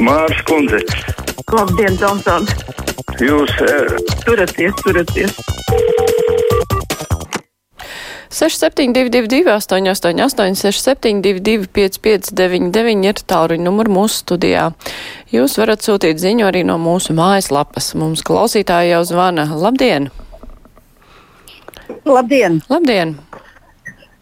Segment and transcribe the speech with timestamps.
[0.00, 0.78] Mārs Kundze.
[1.52, 2.52] Labdien, Džonsons!
[3.20, 5.34] Jūs uh, turaties, turaties!
[8.32, 14.68] 6722, 888, 672, 559, ir tālruņa numurs mūsu studijā.
[15.34, 17.90] Jūs varat sūtīt ziņu arī no mūsu mājaslapas.
[17.98, 19.48] Mums klausītāji jau zvana.
[19.52, 20.08] Labdien!
[22.08, 22.62] Labdien!
[22.72, 23.18] Labdien!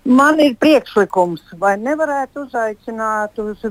[0.06, 3.62] Man ir priekšlikums, vai nevarētu uzaicināt uz,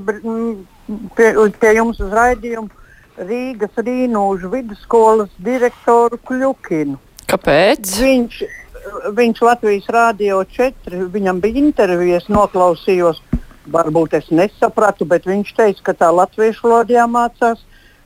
[1.16, 1.30] pie,
[1.60, 2.68] pie jums uz raidījumu
[3.16, 6.98] Rīgas Rīnūžu vidusskolas direktoru Kļukinu.
[7.30, 7.94] Kāpēc?
[8.02, 8.42] Viņš,
[9.16, 13.22] viņš Latvijas Rādio 4, viņam bija intervijas, noklausījos.
[13.72, 17.64] Varbūt es nesapratu, bet viņš teica, ka tā latviešu valodā jāmācās,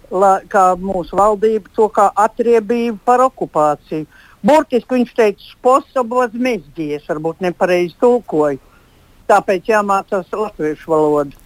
[0.08, 4.08] la, kā mūsu valdība to kā atriebību par okupāciju.
[4.40, 8.62] Burtiski viņš teica, sposabos mezģies, varbūt nepareizi tulkoju.
[9.28, 11.39] Tāpēc jāmācās latviešu valoda.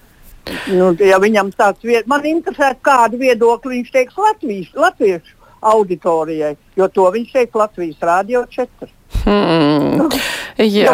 [0.69, 2.09] Nu, ja viņam tāds vied...
[2.11, 8.45] man interesē, kādu viedokli viņš teiks Latvijas, latviešu auditorijai, jo to viņš teiks Latvijas Rādio
[8.53, 8.91] 4.
[9.25, 10.05] Hmm.
[10.61, 10.93] Jā,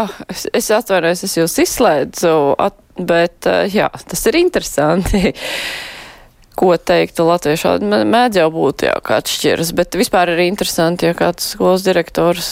[0.00, 5.30] oh, es, es atvainojos, es jūs izslēdzu, at, bet jā, tas ir interesanti
[6.60, 7.76] ko teiktu latviešu.
[7.84, 12.50] Mēdz jau būt jā, kāds šķiras, bet vispār ir interesanti, ja kāds skolas direktors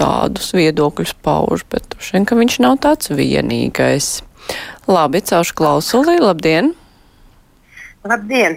[0.00, 4.14] tādus viedokļus pauž, bet šeit, ka viņš nav tāds vienīgais.
[4.86, 6.72] Labi, caušu klausuli, labdien!
[8.02, 8.56] Labdien!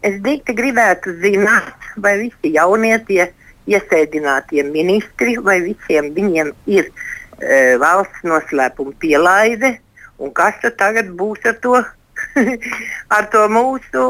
[0.00, 3.26] Es dikti gribētu zināt, vai visi jaunie tie
[3.68, 9.74] iesēdinātie ministri, vai visiem viņiem ir e, valsts noslēpuma pielaide,
[10.16, 11.74] un kas tad tagad būs ar to
[13.18, 14.06] ar to mūsu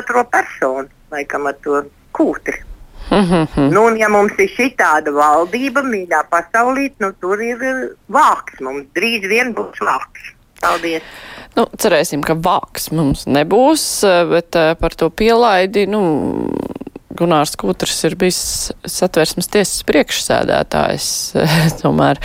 [0.00, 2.58] otro personu, laikam ar to kūtri.
[3.10, 3.70] Mm -hmm.
[3.72, 7.58] nu, un, ja mums ir šī tāda valdība, mīļā pasaulī, nu, tur ir
[8.08, 8.60] vāks.
[8.60, 10.34] Mums drīz vien būs vāks.
[10.60, 11.02] Paldies!
[11.56, 16.02] Nu, cerēsim, ka vāks mums nebūs, bet uh, par to pielaidi, nu,
[17.18, 21.08] Gunārs Kūtrs ir bijis satversmes tiesas priekšsēdētājs.
[21.82, 22.20] Tomēr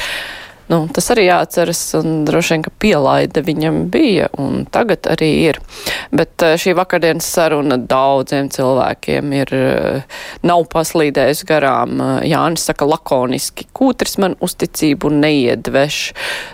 [0.73, 5.59] Nu, tas arī jāatceras, un droši vien, ka pielaide viņam bija, un tagad arī ir.
[6.09, 12.01] Bet eh, šī vakardienas saruna daudziem cilvēkiem ir, eh, nav paslīdējusi garām.
[12.01, 15.99] Eh, Jānis saka lakoniski, kūtris man uzticību neiedveš.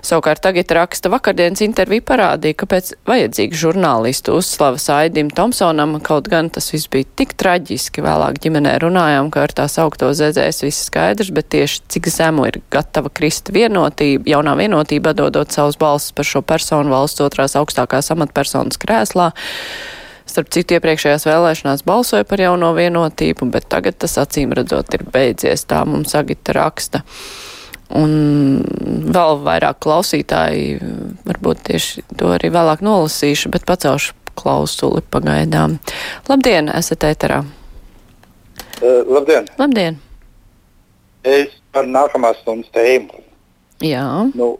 [0.10, 6.68] Savukārt tagad raksta vakardienas intervija parādīja, kāpēc vajadzīgi žurnālistu uzslavas Aidim Tomsonam, kaut gan tas
[6.74, 8.04] viss bija tik traģiski.
[8.04, 12.60] Vēlāk ģimenē runājām, ka ar tā saukto zedzēs viss skaidrs, bet tieši cik zemu ir
[12.74, 18.12] gatava krist vienot vienotība, jaunā vienotība dodot savus balsus par šo personu valsts otrās augstākās
[18.12, 19.32] amatpersonas krēslā.
[20.26, 25.66] Starp citu, iepriekšējās vēlēšanās balsoja par jauno vienotību, bet tagad tas acīm redzot ir beidzies.
[25.66, 27.02] Tā mums Agita raksta.
[27.90, 28.62] Un
[29.10, 30.78] vēl vairāk klausītāji,
[31.26, 35.80] varbūt tieši to arī vēlāk nolasīšu, bet pacelšu klausuli pagaidām.
[36.30, 37.42] Labdien, esat ēterā!
[38.80, 39.50] Uh, labdien!
[39.58, 39.98] Labdien!
[41.26, 43.26] Es par nākamās stundas tēmu.
[43.86, 44.06] Jā.
[44.36, 44.58] Nu,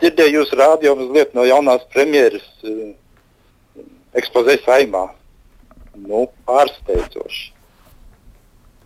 [0.00, 2.90] dzirdēju jūs rādio mazliet no jaunās premjeras uh,
[4.18, 5.06] ekspozē saimā.
[5.96, 7.52] Nu, pārsteidzoši.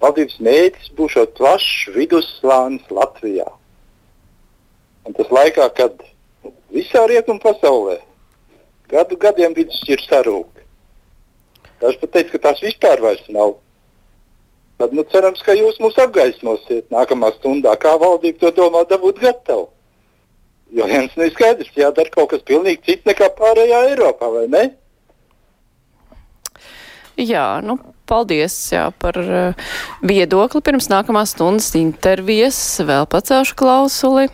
[0.01, 3.49] Valdības mērķis būs plašs vidusslānis Latvijā.
[5.05, 6.05] Un tas laikā, kad
[6.73, 7.99] visā rietumu pasaulē
[8.91, 10.63] gadu gadiem vidusšķirs sarūk.
[11.81, 13.57] Daži pat teica, ka tās vispār vairs nav.
[14.81, 19.67] Tad nu, cerams, ka jūs mūs apgaismosiet nākamā stundā, kā valdība to domā dabūt gatavu.
[20.73, 24.63] Jo viens nu ir skaidrs, jādara kaut kas pilnīgi cits nekā pārējā Eiropā, vai ne?
[27.21, 27.75] Jā, nu,
[28.09, 29.67] paldies jā, par uh,
[30.01, 32.57] viedokli pirms nākamās stundas intervijas.
[32.81, 34.31] Vēl pacelšu klausuli.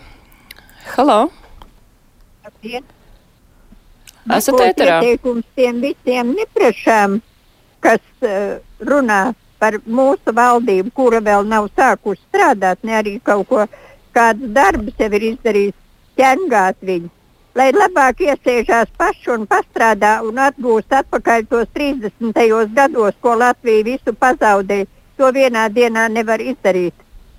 [0.93, 1.25] Halo!
[2.47, 2.87] Labdien!
[4.37, 5.01] Esat ēterā?
[5.03, 7.19] Ieteikums tiem visiem neprašām,
[7.83, 9.25] kas uh, runā
[9.67, 13.65] par mūsu valdību, kura vēl nav sākusi strādāt, ne arī kaut ko
[14.15, 15.77] kādus darbus jau ir izdarījis,
[16.21, 17.11] ķengāt viņu.
[17.57, 22.39] Lai labāk iesēžās paši un pastrādā un atgūst atpakaļ tos 30.
[22.77, 24.87] gados, ko Latvija visu pazaudēja,
[25.17, 26.95] to vienā dienā nevar izdarīt.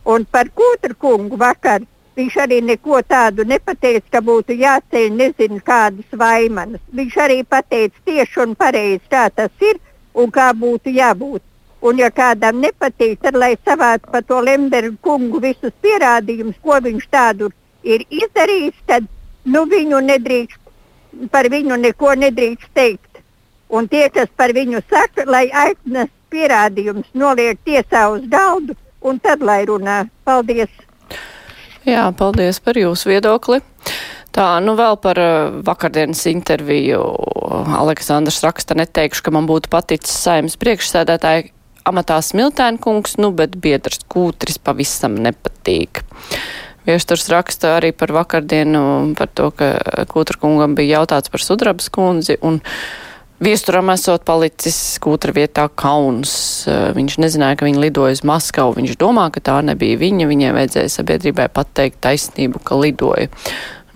[0.06, 1.86] Un par Kūtra kungu vakar
[2.18, 6.82] viņš arī neko tādu nepateica, ka būtu jāceļ nezinu kādas vaimanas.
[6.92, 9.78] Viņš arī pateica tieši un pareizi, kā tas ir
[10.18, 11.46] un kā būtu jābūt.
[11.86, 17.06] Un, ja kādam nepatīk, tad lai savāc par to Lembergu kungu visus pierādījumus, ko viņš
[17.14, 17.52] tādu
[17.86, 19.06] ir izdarījis, tad
[19.46, 20.60] nu, viņu nedrīkst,
[21.32, 23.22] par viņu neko nedrīkst teikt.
[23.70, 28.76] Un tie, kas par viņu saka, lai aiznes pierādījumus, noliek tiesā uz galdu,
[29.06, 30.06] un tad lai runā.
[30.26, 30.72] Paldies!
[31.88, 33.62] Jā, paldies par jūsu viedokli.
[34.36, 37.04] Tā, nu vēl par uh, vakardienas interviju.
[37.78, 41.52] Aleksandrs raksta, neteikšu, ka man būtu paticis saimnes priekšsēdētāji
[41.90, 46.04] amatā Smiltēna kungs, nu, bet biedrs kūtris pavisam nepatīk.
[46.88, 49.74] Viesturs raksta arī par vakardienu, par to, ka
[50.08, 52.62] kūtra kungam bija jautāts par sudrabas kundzi, un
[53.38, 56.32] Viesturam esot palicis skūtra vietā kauns.
[56.66, 58.74] Viņš nezināja, ka viņa lidoja uz Maskavu.
[58.80, 60.26] Viņš domā, ka tā nebija viņa.
[60.26, 63.30] Viņai vajadzēja sabiedrībai pateikt taisnību, ka lidoja.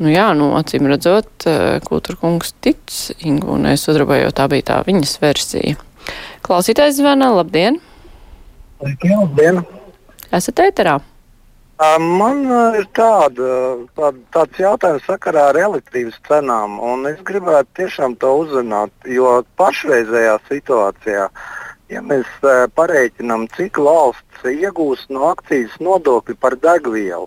[0.01, 1.47] Nu jā, nu, acīm redzot,
[1.87, 2.93] kūtra kungs tic
[3.25, 5.77] Ingu, un es uzraboju, tā bija tā viņas versija.
[6.45, 7.79] Klausītājs zvana, labdien!
[8.81, 9.63] Labdien!
[10.31, 10.99] Esat ēterā?
[11.81, 12.43] Man
[12.77, 13.47] ir tāda,
[13.97, 20.35] tāda, tāds jautājums sakarā ar elektrības cenām, un es gribētu tiešām to uzzināt, jo pašreizējā
[20.45, 21.23] situācijā,
[21.89, 22.29] ja mēs
[22.77, 27.25] pareiķinām, cik valsts iegūs no akcijas nodokļu par degvielu,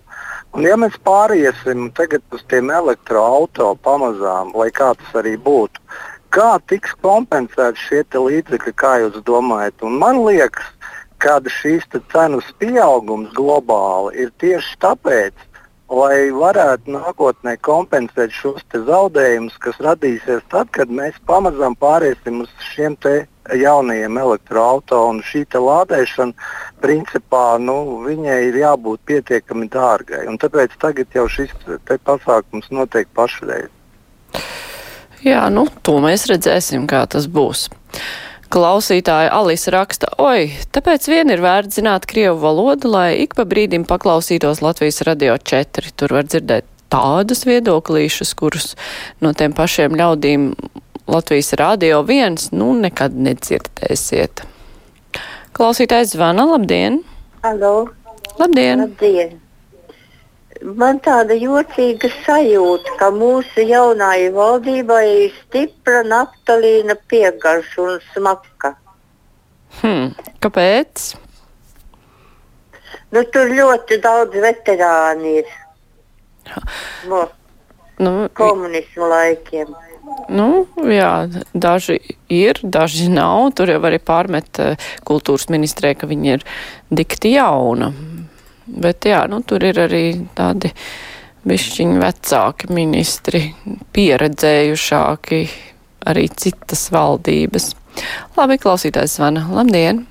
[0.55, 5.83] un ja mēs pāriesim tagad uz tiem elektroautoriem pamazām, lai kā tas arī būtu,
[6.35, 9.83] kā tiks kompensēti šie līdzekļi, kā jūs domājat?
[9.87, 10.67] Un man liekas,
[11.23, 15.45] kad šīs cenas pieaugums globāli ir tieši tāpēc,
[15.95, 22.97] lai varētu nākotnē kompensēt šos zaudējumus, kas radīsies tad, kad mēs pamazām pāriesim uz šiem
[23.53, 25.21] jaunajiem elektroautoriem.
[25.23, 26.33] Šī lādēšana,
[26.81, 30.25] principā, nu, viņai ir jābūt pietiekami dārgai.
[30.41, 31.53] Tāpēc tagad jau šis
[32.03, 33.69] pasākums notiek pašreiz.
[35.23, 37.69] Jā, nu, to mēs redzēsim, kā tas būs.
[38.53, 43.87] Klausītāja Alisa raksta, oi, tāpēc vien ir vērts zināt Krievu valodu, lai ik pa brīdim
[43.89, 45.91] paklausītos Latvijas radio 4.
[45.97, 48.75] Tur var dzirdēt tādus viedoklīšus, kurus
[49.23, 50.51] no tiem pašiem ļaudīm
[51.09, 54.45] Latvijas radio viens, nu, nekad nedzirdēsiet.
[55.55, 57.01] Klausītājs zvana, labdien!
[57.45, 57.89] Halo!
[58.39, 58.85] Labdien!
[58.87, 59.44] Labdien!
[60.63, 68.75] Man tāda jocīga sajūta, ka mūsu jaunajai valdībai ir stipra naftalīna piegarša un smaka.
[69.81, 70.11] Hmm,
[70.43, 71.13] kāpēc?
[73.11, 75.51] Nu, tur ļoti daudz veterāni ir
[77.09, 77.25] no
[77.99, 79.73] nu, komunismu laikiem.
[80.29, 81.97] Nu, jā, daži
[82.29, 83.49] ir, daži nav.
[83.57, 84.61] Tur jau arī pārmet
[85.07, 86.45] kultūras ministrē, ka viņi ir
[86.93, 87.91] dikti jauna.
[88.65, 90.05] Bet jā, nu, tur ir arī
[90.37, 90.71] tādi
[91.45, 93.41] bišķiņi vecāki ministri,
[93.93, 95.41] pieredzējušāki,
[96.09, 97.73] arī citas valdības.
[98.37, 99.45] Labi, klausītājs zvana.
[99.53, 100.05] Labdien!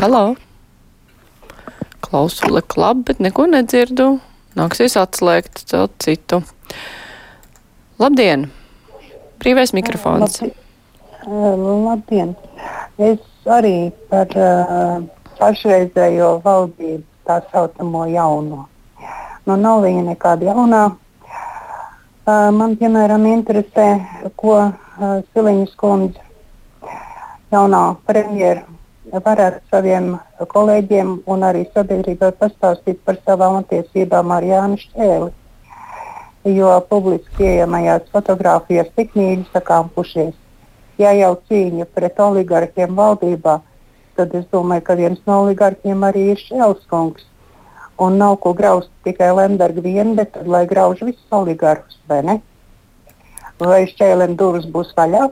[0.00, 0.24] Halo!
[2.02, 4.16] Klausule klab, bet neko nedzirdu.
[4.58, 6.42] Nāksies atslēgt, celt citu.
[8.02, 8.50] Labdien!
[9.38, 10.42] Brīvais mikrofons.
[10.42, 10.58] Labdien!
[11.86, 12.34] Labdien.
[12.98, 15.04] Es arī par uh,
[15.42, 18.66] pašreizējo valdību, tā saucamo jauno.
[19.46, 20.82] Nu, nav viņa nekāda jaunā.
[22.54, 23.86] Man, piemēram, interesē,
[24.38, 24.58] ko
[25.02, 26.22] Siliņas kundze,
[27.50, 28.62] jaunā premjera,
[29.10, 30.12] varētu saviem
[30.52, 35.32] kolēģiem un arī sabiedrībai pastāstīt par savām attiecībām ar Jānu Šķēli.
[36.52, 40.32] Jo publiski pieejamajās fotografijās tik mīļi sakāmpušies.
[41.02, 43.58] Ja jau cīņa pret oligarkiem valdībā,
[44.16, 47.28] tad es domāju, ka viens no oligarkiem arī ir Šēlskungs.
[48.02, 52.38] Un nav ko graust tikai Lemberga vien, bet tad, lai grauž visus oligarhus, vai ne?
[53.62, 55.28] Vai šķēlēm durvis būs vaļā?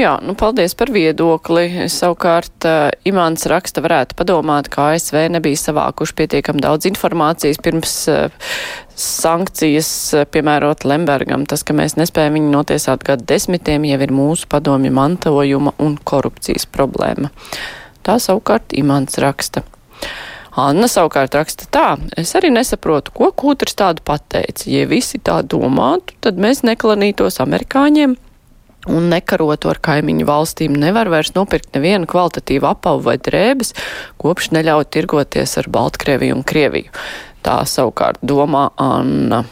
[0.00, 1.66] Jā, nu paldies par viedokli.
[1.92, 8.54] Savukārt uh, Imants raksta varētu padomāt, ka ASV nebija savākuši pietiekam daudz informācijas pirms uh,
[8.96, 11.44] sankcijas uh, piemērot Lembergam.
[11.44, 16.64] Tas, ka mēs nespējam viņu notiesāt gadu desmitiem, jau ir mūsu padomju mantojuma un korupcijas
[16.72, 17.28] problēma.
[18.00, 19.66] Tā savukārt Imants raksta.
[20.56, 24.64] Anna savukārt raksta tā, es arī nesaprotu, ko kūtrs tādu pateica.
[24.72, 28.16] Ja visi tā domātu, tad mēs neklanītos amerikāņiem
[28.88, 33.74] un nekarotu ar kaimiņu valstīm, nevar vairs nopirkt nevienu kvalitatīvu apavu vai drēbes,
[34.20, 36.92] kopš neļauj tirgoties ar Baltkrieviju un Krieviju.
[37.44, 39.44] Tā savukārt domā Anna.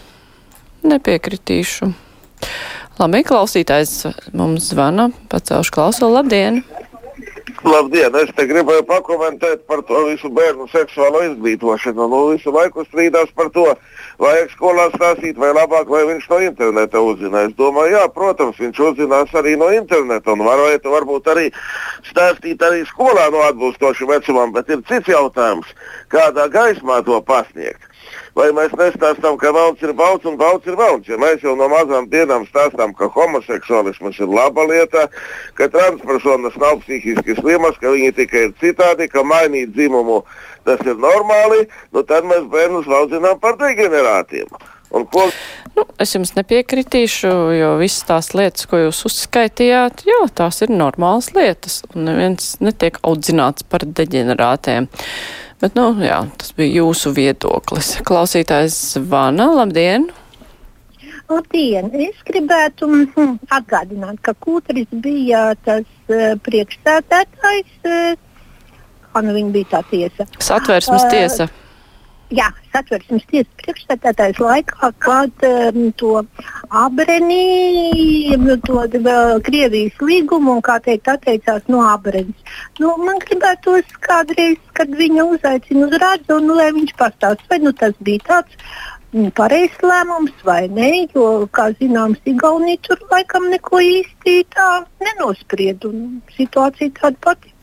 [0.88, 1.92] Nepiekritīšu.
[2.98, 6.62] Labi, klausītājs mums zvana, pacelšu klausulu, labdien!
[7.66, 8.14] Labdien!
[8.14, 12.06] Es te gribēju pakomentēt par to visu bērnu seksuālo izglītošanu.
[12.06, 13.64] Nu, visu laiku strīdās par to,
[14.22, 17.42] vajag skolā stāstīt, vai labāk, vai viņš no interneta uzzina.
[17.48, 21.48] Es domāju, jā, protams, viņš uzzinās arī no interneta un varētu varbūt arī
[22.06, 25.74] stāstīt arī skolā no atbilstošu vecumam, bet ir cits jautājums,
[26.14, 27.87] kādā gaismā to pasniegt.
[28.38, 31.08] Vai mēs nestāstām, ka valsts ir valsts un valsts ir valsts?
[31.10, 35.08] Ja mēs jau no mazām dienām stāstām, ka homoseksuālisms ir laba lieta,
[35.58, 40.20] ka transpersonas nav psihiski slimas, ka viņi tikai ir citādi, ka mainīt dzimumu
[40.68, 44.46] tas ir normāli, nu tad mēs bērnus audzinām par degenerātiem.
[44.94, 45.26] Un ko
[45.78, 51.28] Nu, es jums nepiekritīšu, jo visas tās lietas, ko jūs uzskaitījāt, jā, tās ir normālas
[51.36, 54.88] lietas, un neviens netiek audzināts par deģenerātiem.
[55.62, 57.92] Bet, nu, jā, tas bija jūsu viedoklis.
[58.08, 60.08] Klausītājs Vana, labdien!
[61.30, 61.92] Labdien!
[62.08, 69.72] Es gribētu mm, atgādināt, ka Kūtris bija tas uh, priekšstādātājs, uh, kā nu viņa bija
[69.76, 70.26] tā tiesa.
[70.42, 71.46] Satversmes tiesa.
[71.46, 71.64] Uh,
[72.28, 76.10] Jā, satversmes tiesas priekšstādātājs laikā, kad um, to
[76.68, 82.36] abreni, to uh, Krievijas līgumu un, kā teikt, atteicās no abrenes.
[82.82, 87.62] Nu, man gribētos kādreiz, kad viņa uzaicina uz rādzi, un nu, lai viņš pastāst, vai
[87.64, 88.58] nu, tas bija tāds
[89.14, 94.68] mm, pareizs lēmums vai nē, jo, kā zināms, Igaunija tur laikam neko īsti tā
[95.00, 97.54] nenospried, un situācija tāda pati.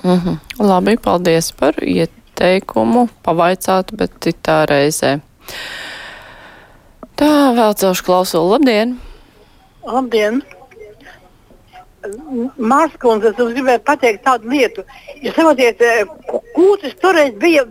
[0.00, 0.64] Mm -hmm.
[0.64, 5.18] Labi, paldies par iet teikumu pavaicāt, bet citā reizē.
[7.20, 8.56] Tā vēl celšu klausulu.
[8.56, 8.96] Labdien!
[9.84, 10.40] Labdien!
[12.56, 14.84] Mārskundze, es gribēju pateikt tādu lietu.
[15.20, 15.82] Jūs saprotiet,
[16.54, 17.66] Kūtis toreiz bija,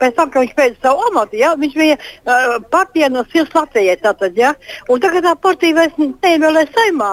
[0.00, 3.94] pēc tam, kad viņš pēc savu amatu, ja, viņš bija uh, partijā no Sils Latvijai
[4.02, 4.56] tātad, ja,
[4.90, 7.12] un tagad tā partija vairs neievēlē saimā.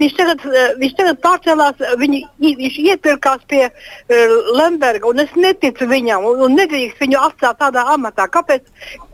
[0.00, 5.88] Viņš tagad, eh, viņš tagad pārcēlās, viņi, viņš iepirkās pie uh, Lemberga, un es neticu
[5.90, 8.24] viņam, un, un nedrīkst viņu atstāt tādā amatā.
[8.32, 8.64] Kāpēc?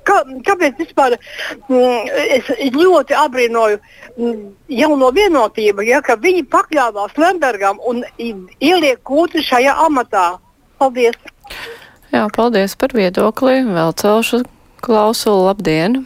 [0.06, 4.44] Kā, kāpēc vispār mm, es ļoti abrīnoju mm,
[4.78, 10.36] jauno vienotību, ja, ka viņi pakļāvās Lembergam un ieliek kūti šajā amatā?
[10.78, 11.18] Paldies!
[12.14, 13.58] Jā, paldies par viedokli.
[13.66, 14.44] Vēl celšu
[14.86, 15.48] klausulu.
[15.50, 16.04] Labdien!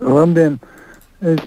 [0.00, 0.62] Labdien!
[1.22, 1.38] Es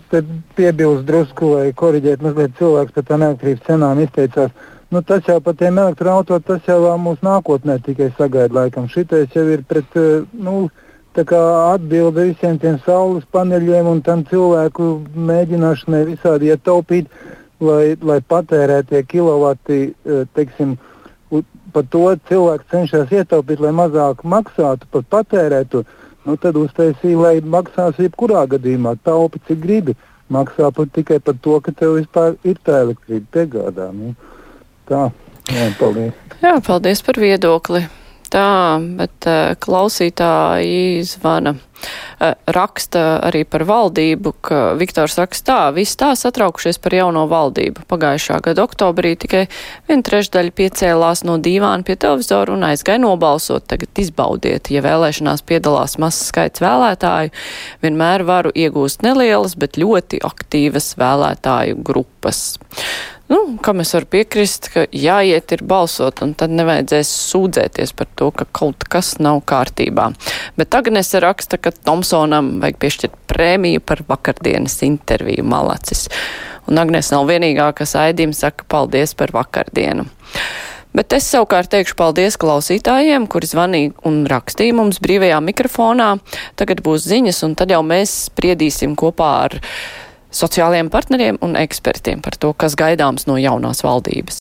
[0.55, 4.53] piebilstu drusku, lai korģētu mazliet cilvēks par tām elektrības cenām izteicās.
[4.94, 8.88] Nu, tas jau par tiem elektroautoriem, tas jau mūsu nākotnē tikai sagaida laikam.
[8.88, 10.70] Šitais jau ir pret, eh, nu,
[11.15, 17.08] atbilde visiem tiem saules paneļiem un tam cilvēku mēģināšanai visādi ietaupīt,
[17.60, 20.77] lai, lai patērētie kilovati, eh, teiksim,
[21.74, 25.84] par to cilvēks cenšas ietaupīt, lai mazāk maksātu par patērētu
[26.25, 29.98] nu, tad uztaisīja, lai maksās jebkurā gadījumā taupi, cik gribi.
[30.34, 33.91] Maksā pat tikai par to, ka tev vispār ir tā elektrība piegādā.
[33.94, 34.15] Nu,
[34.89, 35.03] tā,
[35.53, 36.17] jā, paldies.
[36.41, 37.86] Jā, paldies par viedokli.
[38.34, 39.27] Tā, bet
[39.62, 41.55] klausītāji zvana.
[42.50, 47.84] Raksta arī par valdību, ka Viktors raksta tā, visi tā satraukušies par jauno valdību.
[47.91, 49.44] Pagājušā gada oktobrī tikai
[49.89, 53.67] viena trešdaļa piecēlās no dīvāna pie televizoru un aizgāja nobalsot.
[53.70, 57.36] Tagad izbaudiet, ja vēlēšanās piedalās mazs skaits vēlētāju,
[57.86, 62.48] vienmēr varu iegūst nelielas, bet ļoti aktīvas vēlētāju grupas
[63.32, 68.29] nu, kam es varu piekrist, ka jāiet ir balsot, un tad nevajadzēs sūdzēties par to,
[68.36, 70.12] ka kaut kas nav kārtībā.
[70.60, 76.08] Bet Agnese raksta, ka Tomsonam vajag piešķirt prēmiju par vakardienas interviju malacis.
[76.70, 80.08] Un Agnese nav vienīgā, kas Aidim saka paldies par vakardienu.
[80.96, 86.13] Bet es savukārt teikšu paldies klausītājiem, kuri zvanīja un rakstīja mums brīvajā mikrofonā.
[86.55, 89.58] Tagad būs ziņas, un tad jau mēs spriedīsim kopā ar
[90.36, 94.34] sociālajiem partneriem un ekspertiem par to, kas gaidāms no jaunās valdības.